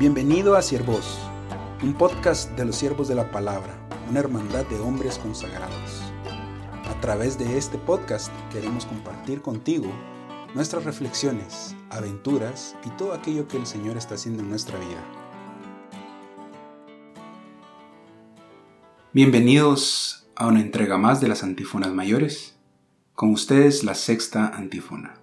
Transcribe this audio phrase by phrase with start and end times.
[0.00, 1.18] Bienvenido a Siervos,
[1.82, 6.00] un podcast de los siervos de la palabra, una hermandad de hombres consagrados.
[6.88, 9.92] A través de este podcast queremos compartir contigo
[10.54, 15.04] nuestras reflexiones, aventuras y todo aquello que el Señor está haciendo en nuestra vida.
[19.12, 22.56] Bienvenidos a una entrega más de las antífonas mayores.
[23.12, 25.20] Con ustedes la sexta antífona.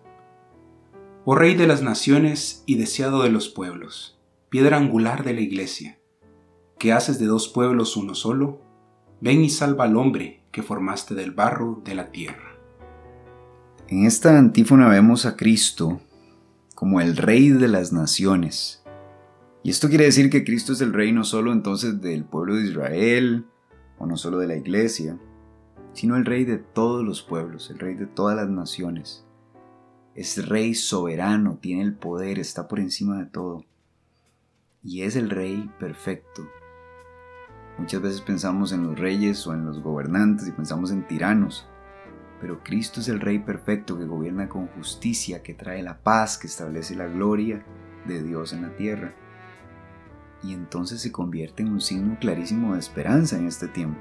[1.26, 4.17] Oh Rey de las naciones y deseado de los pueblos
[4.50, 6.00] piedra angular de la iglesia,
[6.80, 8.62] que haces de dos pueblos uno solo,
[9.20, 12.56] ven y salva al hombre que formaste del barro de la tierra.
[13.90, 16.00] En esta antífona vemos a Cristo
[16.76, 18.84] como el Rey de las naciones.
[19.64, 22.66] Y esto quiere decir que Cristo es el Rey no solo entonces del pueblo de
[22.66, 23.46] Israel,
[23.98, 25.18] o no solo de la iglesia,
[25.94, 29.26] sino el Rey de todos los pueblos, el Rey de todas las naciones.
[30.16, 33.66] Es Rey soberano, tiene el poder, está por encima de todo
[34.84, 36.48] y es el rey perfecto.
[37.78, 41.68] Muchas veces pensamos en los reyes o en los gobernantes y pensamos en tiranos,
[42.42, 46.48] pero Cristo es el rey perfecto que gobierna con justicia, que trae la paz, que
[46.48, 47.64] establece la gloria
[48.06, 49.14] de Dios en la tierra.
[50.44, 54.00] Y entonces se convierte en un signo clarísimo de esperanza en este tiempo,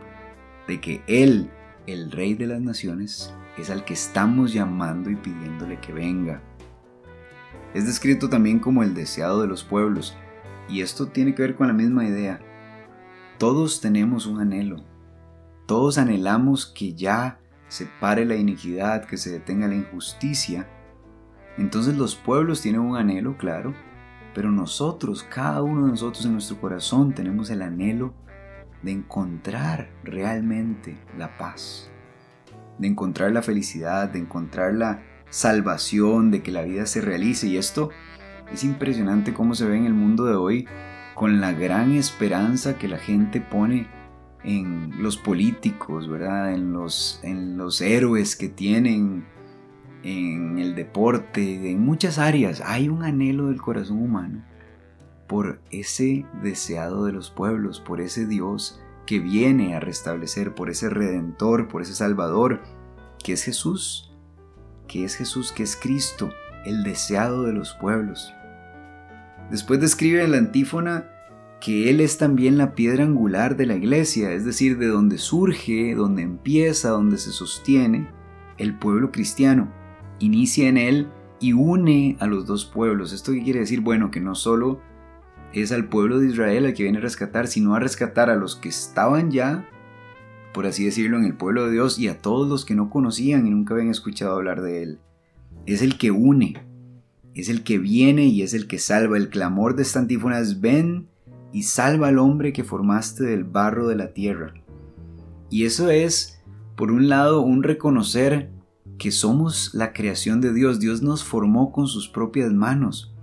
[0.68, 1.50] de que Él,
[1.86, 6.42] el Rey de las Naciones, es al que estamos llamando y pidiéndole que venga.
[7.72, 10.16] Es descrito también como el deseado de los pueblos,
[10.68, 12.40] y esto tiene que ver con la misma idea.
[13.38, 14.84] Todos tenemos un anhelo.
[15.66, 20.68] Todos anhelamos que ya se pare la iniquidad, que se detenga la injusticia.
[21.58, 23.74] Entonces los pueblos tienen un anhelo, claro,
[24.34, 28.14] pero nosotros, cada uno de nosotros en nuestro corazón tenemos el anhelo
[28.82, 31.90] de encontrar realmente la paz,
[32.78, 37.46] de encontrar la felicidad, de encontrar la salvación, de que la vida se realice.
[37.46, 37.90] Y esto
[38.52, 40.66] es impresionante cómo se ve en el mundo de hoy
[41.14, 43.88] con la gran esperanza que la gente pone
[44.44, 46.52] en los políticos, ¿verdad?
[46.52, 49.26] En los, en los héroes que tienen,
[50.02, 52.62] en el deporte, en muchas áreas.
[52.64, 54.44] Hay un anhelo del corazón humano
[55.26, 60.90] por ese deseado de los pueblos, por ese Dios que viene a restablecer, por ese
[60.90, 62.62] redentor, por ese salvador,
[63.24, 64.14] que es Jesús,
[64.86, 66.30] que es Jesús, que es Cristo,
[66.66, 68.34] el deseado de los pueblos.
[69.50, 71.08] Después describe en la antífona
[71.60, 75.94] que Él es también la piedra angular de la iglesia, es decir, de donde surge,
[75.94, 78.08] donde empieza, donde se sostiene
[78.58, 79.72] el pueblo cristiano.
[80.18, 81.08] Inicia en Él
[81.40, 83.12] y une a los dos pueblos.
[83.12, 83.80] ¿Esto qué quiere decir?
[83.80, 84.80] Bueno, que no solo
[85.52, 88.56] es al pueblo de Israel al que viene a rescatar, sino a rescatar a los
[88.56, 89.68] que estaban ya,
[90.52, 93.46] por así decirlo, en el pueblo de Dios y a todos los que no conocían
[93.46, 94.98] y nunca habían escuchado hablar de Él.
[95.66, 96.54] Es el que une,
[97.34, 99.16] es el que viene y es el que salva.
[99.16, 101.08] El clamor de esta antífona es ven
[101.52, 104.54] y salva al hombre que formaste del barro de la tierra.
[105.50, 106.42] Y eso es,
[106.76, 108.50] por un lado, un reconocer
[108.98, 110.80] que somos la creación de Dios.
[110.80, 113.14] Dios nos formó con sus propias manos,